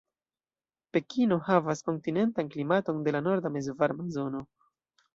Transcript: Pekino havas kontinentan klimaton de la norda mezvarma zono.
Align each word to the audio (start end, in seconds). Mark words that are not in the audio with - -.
Pekino 0.97 1.37
havas 1.51 1.85
kontinentan 1.91 2.51
klimaton 2.57 3.07
de 3.09 3.17
la 3.19 3.25
norda 3.31 3.55
mezvarma 3.61 4.11
zono. 4.21 4.47